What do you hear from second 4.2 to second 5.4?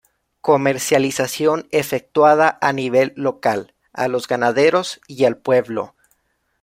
ganaderos y al